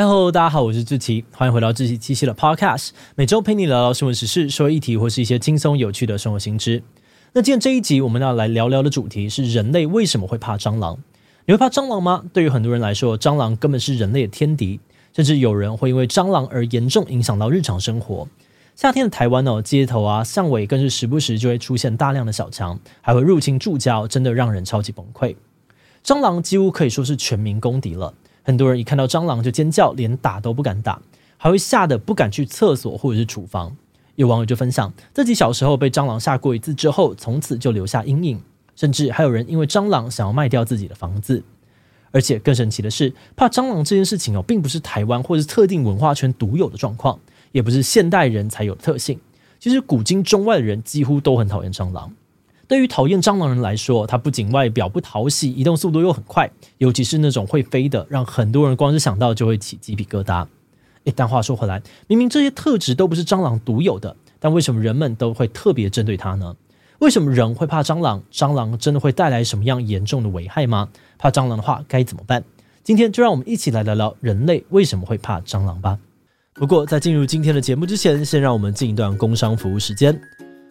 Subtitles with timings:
[0.00, 6.84] 嗨喽，大家好，我是志奇，欢迎回到志奇七七的 Podcast，每周陪你聊聊新闻时事、社会议题或是一些轻松有趣的生活新知。
[7.32, 10.96] 那今天这一集我们要来聊聊的主题是人类为什么会怕蟑螂？
[11.46, 12.22] 你会怕蟑螂吗？
[12.32, 14.78] 对于很多人来说，蟑螂根本是人类的天敌，
[15.12, 18.28] 甚至有人会因为蟑螂而严重影响到日常生活。
[18.76, 25.34] 夏天的台湾哦，街头啊、巷尾更是时不时就会出现大量的小强，还会入侵住家，真的让人超级崩溃。
[26.04, 28.14] 蟑螂几乎可以说是全民公敌了。
[28.48, 30.98] 很多人一看到蟑螂就尖叫，连打都不敢打，
[31.36, 33.76] 还会吓得不敢去厕所或者是厨房。
[34.14, 38.40] 有网友就分享自己小时候被蟑螂吓过一次之后，从此就留下阴影，
[38.74, 41.42] 甚至还有人因为蟑螂想要卖掉自己的房子。
[42.10, 47.20] 而且更神奇的是，怕蟑螂这件事情哦，并不是台湾或是特定文化圈独有的状况，
[47.52, 49.20] 也不是现代人才有的特性。
[49.60, 52.10] 其实古今中外的人几乎都很讨厌蟑螂。
[52.68, 60.46] 对于讨厌蟑螂人来说，它不仅外表不讨喜，移动速度又很快，尤其是那种会飞的，让很多人光是想到就会起鸡皮疙瘩。
[61.04, 66.54] 诶，但话说回来，明明这些特质都不是蟑螂独有的，但为什么人们都会特别针对它呢？
[66.98, 68.22] 为什么人会怕蟑螂？
[68.30, 70.90] 蟑螂真的会带来什么样严重的危害吗？
[71.16, 72.44] 怕蟑螂的话该怎么办？
[72.84, 75.98] 今天就让我们一起来聊聊人类为什么会怕蟑螂吧。
[76.52, 80.20] 不过在进入今天的节目之前，先让我们进一段工商服务时间。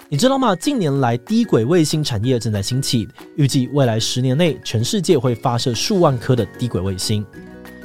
[0.09, 0.55] 你知道吗？
[0.55, 7.25] 近年来，低轨卫星产业正在兴起，预计未来十年内，全世界会发射数万颗的低轨卫星。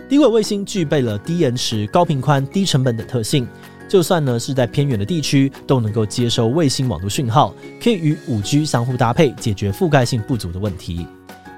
[0.09, 3.49] 低轨卫星具备了低延迟、高频宽、低成本的特性，
[3.89, 7.53] 就算呢是在偏远的地区，都能够接收卫星网络讯号，
[7.83, 11.07] 可以与 5G 相互搭配，解决覆盖性不足的问题。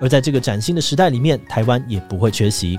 [0.01, 2.79] 而在这个崭新的时代里面，台湾也不会缺席。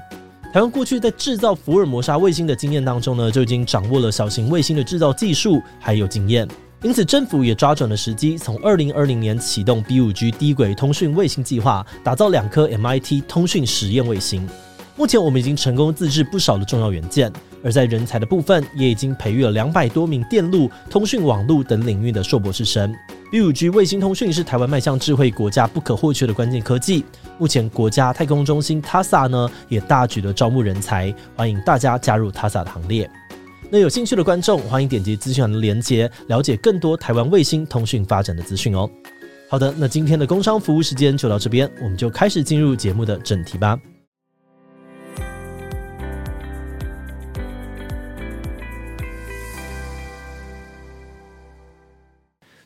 [0.51, 6.47] 台湾过去在制造福尔摩沙卫星的经验当中呢，就已经掌握了小型卫星的制造技术，还有经验。
[6.83, 14.47] 因此，政府也抓准了时机，从二零二零年启动 B5G 低轨通讯卫星计划，打造两颗 MIT 通讯实验卫星。
[14.95, 17.31] 目前，我们已经成功自制不少的重要元件，
[17.63, 22.93] 而在人才的部分，也已经培育了两百多名电路、通讯网络等领域的硕博士生。
[23.31, 27.03] B5G 卫星通讯是台湾迈向智慧国家不可或缺的关键科技。
[27.39, 33.09] 目前，国家太空中心 TASA 呢，也大举的招募人才，欢迎大家加入 TASA 的行列。
[33.71, 38.89] 那有兴趣的观众，欢迎点击资讯栏的连接，了解更多台湾卫星通讯发展的资讯哦。
[39.49, 43.77] 好的，那今天的工商服务时间就到这边，我们就开始进入节目的正题吧。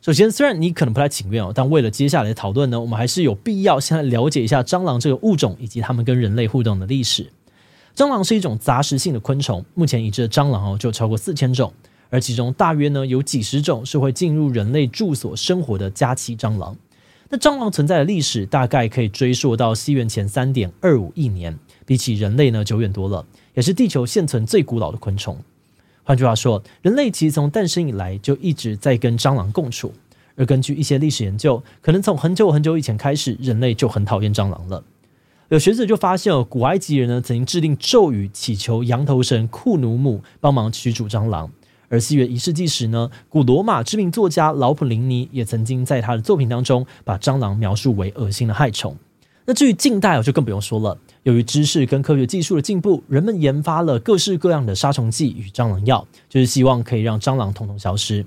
[0.02, 7.26] 首先，虽然你可能不太情愿哦，但为了接下来的讨论呢，我们还是有必要先来了解一下蟑螂这个物种以及它们跟人类互动的历史。
[7.96, 11.72] 蟑螂是一种杂食性的昆虫，目前已知的蟑螂哦就超过四千种，
[12.08, 16.76] 而其中大约呢有几十种是会进入人类住所生活的家栖蟑螂。
[17.28, 21.56] 那蟑螂存在的历史大概可以追溯到西元前三点二五亿年，
[21.86, 23.24] 比起人类呢久远多了，
[23.54, 25.36] 也是地球现存最古老的昆虫。
[26.02, 29.92] 换句话说，人类其实从诞生以来就一直在跟蟑螂共处，
[30.34, 34.82] 而根据一些历史研究，可能从很久很久以前开始，人类就很讨厌蟑螂了。
[35.50, 41.50] 有学者就发现哦，古埃及人呢曾经制定咒语，祈求羊头神库努姆帮忙驱逐蟑螂。
[41.88, 48.96] 而西元一世纪时呢，古罗马知名作家劳普林尼也曾经在他的作品当中把蟑螂描述为恶心的害虫。
[49.44, 50.96] 那至于近代哦，就更不用说了。
[51.24, 58.24] 由于知识跟科学技术的进步，人们研发了各式各样的杀虫剂与蟑螂药，就是希望可以让蟑螂统统消失。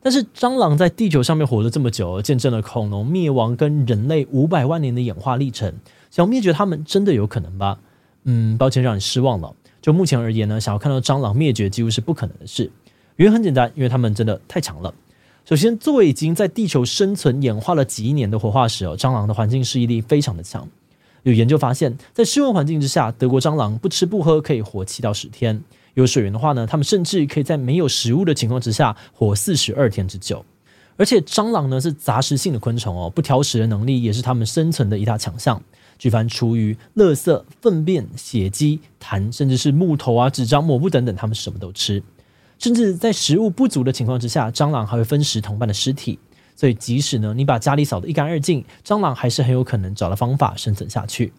[0.00, 5.74] 但是蟑螂在地球上面活了这么久，见证了恐龙灭亡跟人类五百万年的演化历程。
[6.10, 7.78] 想灭绝它们真的有可能吧？
[8.24, 9.54] 嗯，抱歉让你失望了。
[9.80, 12.70] 就目前而言呢，想要看到蟑螂灭绝几乎是不可能的事。
[13.16, 14.92] 原因很简单，因为它们真的太强了。
[15.44, 20.68] 首先，作为已经在地球生存演化了几亿年的活化石哦，蟑螂的环境适应力非常的强。
[21.22, 25.62] 有研究发现，在室温环境之下，德国蟑螂不吃不喝可以活七到十天。
[25.94, 30.44] 有水源的话呢，它们甚至可以在没有食物的情况之下活四十二天之久。
[30.96, 35.62] 而且蟑螂呢是杂食性的昆虫哦，不挑食的能力也是它们生存的一大强项。
[36.00, 42.02] 举凡厨余、垃圾、粪便、血迹、痰，甚至是木头啊、纸张、抹布等等，他们什么都吃。
[42.58, 46.18] 甚至在食物不足的情况之下，蟑螂还会分食同伴的尸体。
[46.56, 51.34] 所以，即使呢你把家里扫得一干二净，蟑螂还是很有可能找到方法生存下去。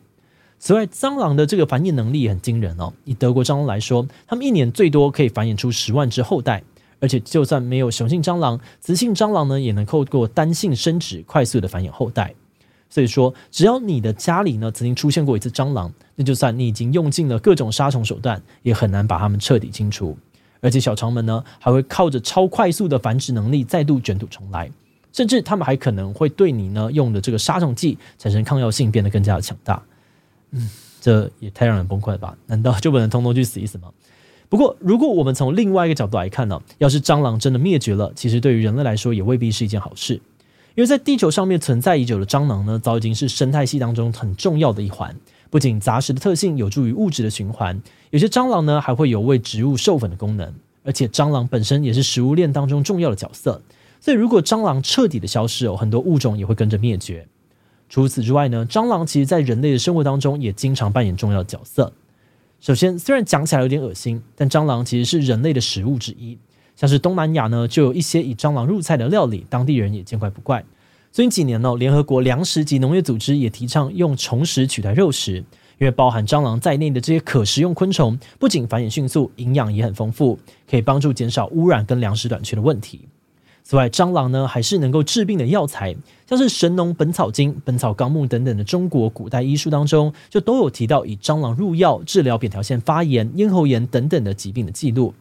[0.60, 2.94] 此外，蟑螂的这个繁衍能力也很惊人哦。
[3.06, 6.62] 以德国蟑螂来说，它们一年最多可以繁衍出十万只后代。
[7.00, 12.36] 而且，就算没有雄性蟑螂，雌性蟑螂呢也能透过单性生殖快速的繁衍后代。
[12.92, 20.16] 所以说，只要你的家里呢曾经出现过一次蟑螂，那就算你已经用尽了各种杀虫手段，也很难把它们彻底清除。
[20.60, 24.70] 而且小虫们呢还会靠着超快速的繁殖能力再度卷土重来，
[25.12, 29.82] 甚至它们还可能会对你呢用的这个杀虫剂产生抗药性，变得更加的强大。
[30.52, 32.38] 嗯，这也太让人崩溃了吧？
[32.46, 33.90] 难道就不能通通去死一死吗？
[34.50, 40.20] 不过，如果我们从另外一个角度来看呢，要是蟑螂真的灭绝了，其实对于人类来说也未必是一件好事，
[40.82, 45.16] 因为在地球上面存在已久的蟑螂呢，早已经是生态系当中很重要的一环。
[45.52, 47.80] 不仅杂食的特性有助于物质的循环，
[48.10, 50.52] 有些蟑螂呢还会有为植物授粉的功能，
[50.84, 53.62] 而且蟑螂本身也是食物链当中重要的角色。
[54.00, 57.28] 所以，如果蟑螂彻底的消失哦，很多物种也会跟着灭绝。
[57.88, 61.94] 除此之外呢，蟑螂其实在人类的生活当中也经常扮演重要的角色。
[62.60, 66.40] 首先，虽然讲起来有点恶心，但蟑螂其实是人类的食物之一。
[66.82, 70.66] 像是东南亚呢，就有一些以蟑螂入菜的料理，当地人也见怪不怪。
[71.12, 75.36] 最近几年呢，联合国粮食及农业组织也提倡用虫食取代肉食，
[75.78, 83.02] 因为包含蟑螂在内的这些可食用昆虫，不仅繁衍迅速，营养也很丰富，可以帮助减少污染跟粮食短缺的问题。
[83.62, 85.96] 此外，蟑螂呢还是能够治病的药材，
[86.28, 95.14] 像是《神农本草经》《本草纲目》等等的中国古代医书当中，就都有提到以蟑螂入药治疗扁桃腺发炎、咽喉炎等等的疾病的记录。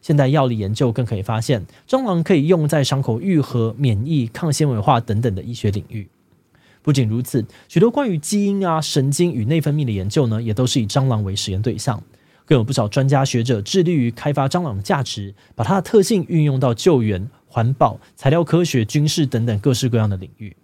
[0.00, 6.08] 现代药理研究更可以发现，蟑螂可以用在伤口愈合、免疫、抗纤维化等等的医学领域。
[6.82, 12.02] 不仅如此，许多关于基因啊、神经与内分泌的研究呢，也都是以蟑螂为实验对象。
[12.46, 20.56] 更有不少专家学者致力于开发蟑螂的价值，把它的特性运用到救援、环保、材料科学、军事等等各式各样的领域。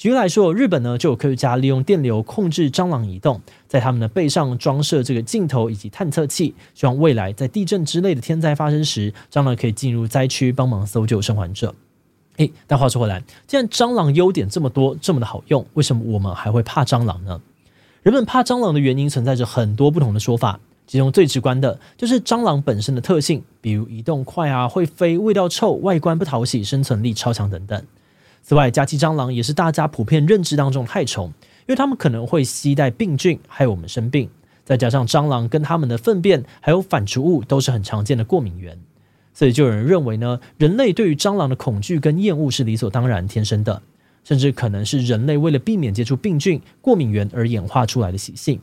[0.00, 3.38] 举例来说，日本呢就有科学家利用电流控制蟑螂移动，
[3.68, 11.74] 在它们的背上装设这个镜头以及探测器，希望未来在地震之类的天灾发生时，蟑螂可以进入灾区帮忙搜救生还者。
[12.38, 17.38] 诶，但话说回来，既然蟑螂优点这么多，这么的好用，为什么我们还会怕蟑螂呢？
[18.02, 27.84] 人们怕蟑螂的原因存在着很多不同的说法，其中最直观的就是蟑螂本身的特性，比如移动快啊、会飞、味道臭、外观不讨喜、生存力超强等等。
[28.42, 31.26] 此外，甲基蟑螂也是大家普遍认知当中害虫，
[31.60, 34.28] 因为它们可能会携带病菌，害我们生病。
[34.64, 38.78] 再加上蟑螂跟它们的粪便还有反刍物都是很常见的过敏源，
[39.34, 43.82] 所以就有人认为呢，人类对于蟑螂的恐惧跟厌恶是理所当然、天生的，
[44.22, 48.60] 甚至可能是人类为了避免接触病菌、过敏源而演化出来的习性。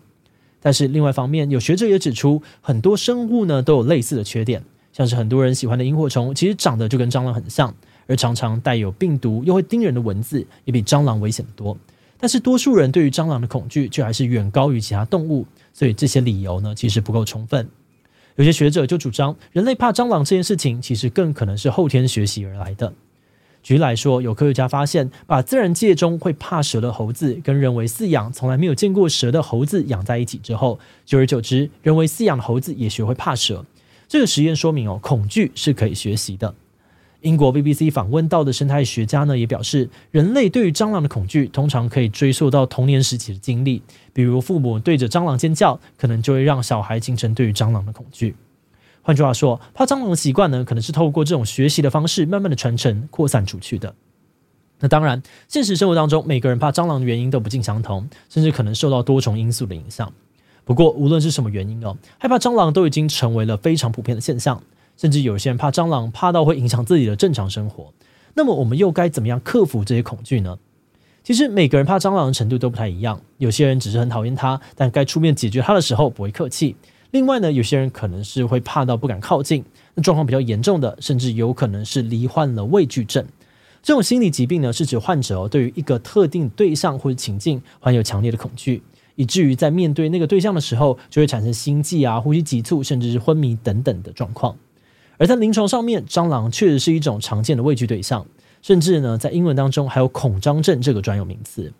[0.62, 4.63] 但是另外一方面，有学者也指出，很多生物呢都有类似的缺点，
[4.94, 7.75] 像是很多人喜欢的萤火虫，其实长得就跟蟑螂很像。
[8.07, 11.77] 而常常带有病毒又会叮人的蚊子，也比蟑螂危险得多。
[12.19, 17.69] 但是多数人对于蟑螂的恐惧却还是远高于其他动物，所以这些理由呢，其实不够充分。
[18.38, 22.94] 有些学者就主张，人类怕蟑螂这件事情，其实更可能是后天学习而来的。
[23.63, 33.65] 举例来说，有科学家发现，把自然界中会怕蛇的猴子跟人为饲养从来没有见过蛇的猴子养在一起之后，久而久之，人为饲养的猴子也学会怕蛇。
[34.07, 36.56] 这个实验说明哦，恐惧是可以学习的。
[37.21, 43.81] 英国 BBC 访问到的生态学家呢，也表示，人类对于蟑螂的恐惧通常可以追溯到童年时期的经历，
[44.13, 48.35] 比如父母对着蟑螂尖叫，可能就会让小孩形成对于蟑螂的恐惧。
[49.01, 53.95] 换句话说，怕蟑螂的习惯呢，可能是透过这种学习的方式，慢慢的传承扩散出去的。
[54.79, 60.13] 那当然，现实生活当中，每个人怕蟑螂的原因都不尽相同，甚至可能受到多重因素的影响。
[60.63, 64.61] 不过，无论是什么原因哦，害怕蟑螂都已经成为了非常普遍的现象。
[64.97, 67.94] 甚至有些人怕蟑螂，怕到会影响自己的正常生活。
[68.33, 70.57] 那么我们又该怎么样克服这些恐惧呢？
[71.23, 73.19] 其实每个人怕蟑螂的程度都不太一样。
[73.38, 76.75] 有些人只是很讨厌它，但该出面解决它的时候不会客气。
[77.11, 79.63] 另外呢，有些人可能是会怕到不敢靠近。
[79.95, 83.25] 那状况比较严重的，甚至有可能是罹患了畏惧症。
[83.81, 88.81] 这种心理疾病呢，是指患者对于一个特定对象或者情境患有强烈的恐惧，
[89.16, 94.56] 以至于在面对那个对象的时候，就会产生心悸啊、呼吸急促，甚至是昏迷等等的状况。
[95.18, 98.26] 而在临床上面，蟑螂确实是一种常见的畏惧对象，
[98.62, 101.71] 甚至呢，在英文当中还有恐蟑症这个专有名词。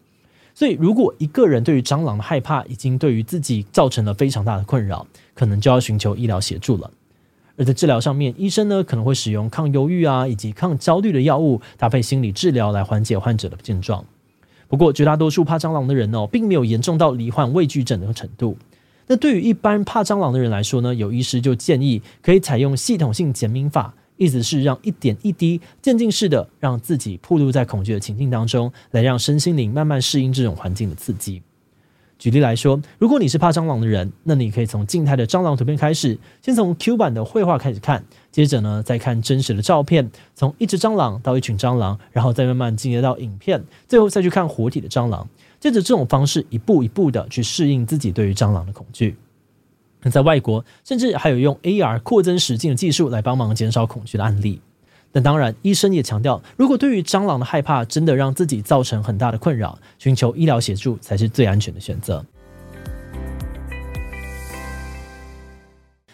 [0.56, 6.89] 所以，如果一个人对于蟑螂的害怕已经对于自己造成了非常大的困扰，可能就要寻求医疗协助了。
[7.58, 14.03] 而在治疗上面，医生呢可能会使用抗忧郁啊以及抗焦虑的药物，搭配心理治疗来缓解患者的症状。
[14.67, 18.58] 不过，绝大多数怕蟑螂的人哦，并没有严重到罹患畏惧症的程度。
[19.07, 31.41] 那对于一般怕蟑螂的人来说呢，有医师就建议可以采用系统性减敏法，意思是让一点一滴渐进式的让自己暴露在恐惧的情境当中，来让身心灵慢慢适应这种环境的刺激。
[32.19, 45.29] 举例来说，如果你是怕蟑螂的人，那你可以从静态的蟑螂图片开始，先从 Q 版的绘画开始看，接着呢再看真实的照片，从一只蟑螂到一群蟑螂，然后再慢慢进阶到影片，最后再去看活体的蟑螂。
[45.59, 49.15] 借着这种方式，一步一步的去适应自己对于蟑螂的恐惧。
[50.11, 54.61] 在外国，甚至还有用 AR 扩增实境的技术来帮忙减少恐惧的案例。
[55.11, 62.23] 但当然，医生也强调，如果对于蟑螂的害怕真的让自己造成很大的困扰，寻求医疗协助才是最安全的选择。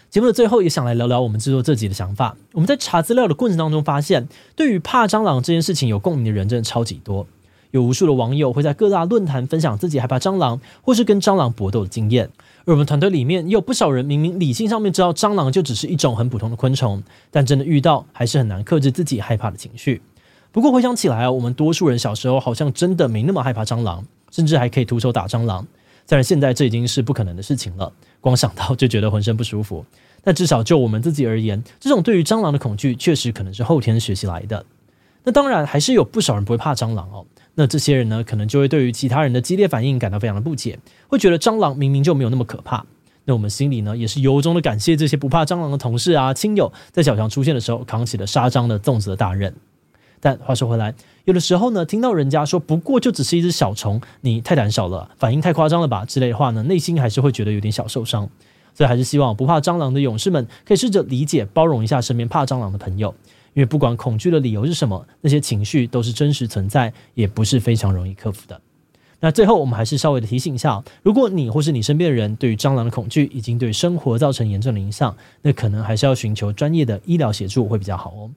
[0.09, 2.38] 节目的最后，也想来聊聊我们制作这集的想法。
[2.53, 7.27] 我们在查资料的过程当中，发现对于怕蟑螂这件事情有共鸣的人真的超级多，
[7.74, 12.30] 有无数的网友会在各大论坛分享自己害怕蟑螂或是跟蟑螂搏斗的经验。
[12.65, 17.01] 而我们团队里面也有不少人，明明理性上面知道蟑螂就只是一种很普通的昆虫，
[17.32, 20.03] 但真的遇到还是很难克制自己害怕的情绪。
[20.51, 25.65] 不过回想起来啊，我们多数人小时候好像真的没那么害怕蟑螂，甚至还可以徒手打蟑螂。
[26.06, 29.84] 虽然现在这已经是不可能的事情了，光想到就觉得浑身不舒服。
[30.24, 34.63] 但至少就我们自己而言，这种对于蟑螂的恐惧确实可能是后天学习来的。
[35.24, 37.25] 那当然还是有不少人不会怕蟑螂哦。
[37.55, 42.86] 那这些人呢，可能就会对于其他人的激烈反应感到非常的不解，会觉得蟑螂明明就没有那么可怕。
[43.25, 49.53] 那我们心里呢，也是由衷的感谢这些不怕蟑螂的同事啊、亲友，在小强出现的时候扛起了杀蟑的粽子的大任。
[50.19, 50.95] 但话说回来，
[51.25, 58.29] 有的时候呢，听到人家说不过就只是一只小虫，你太胆小了，反应太夸张了吧之类的话呢，内心还是会觉得有点小受伤。
[58.75, 63.13] 所以还是希望不怕蟑螂的勇士们可以试着理解、包容一下身边怕蟑螂的朋友，
[63.53, 68.60] 因为不管恐惧的理由是什么，那些情绪都是真实存在，也不是非常容易克服的。
[69.19, 78.29] 那最后，我们还是稍微的提醒一下，如果你或是你身边的人对于蟑螂的恐惧已经对生活造成严重的影响，那可能还是要寻求专业的医疗协助会比较好哦。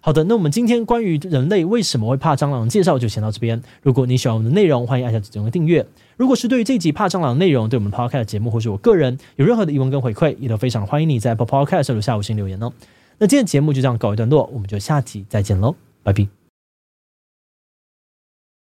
[0.00, 3.60] 好的，那我们今天关于人类为什么会怕蟑螂的介绍就先到这边。
[3.82, 5.84] 如果你喜欢我们的内容，欢迎按下指定的订阅。
[6.16, 12.72] 如果是对于这集怕蟑螂的内容，对我们 Podcast 节目或是我个人有任何的疑问跟回馈，也都非常欢迎你在 Apple Podcast 留下五星留言哦。
[13.18, 16.47] 那今天节目就这样告一段落，我们就下期再见喽，拜拜。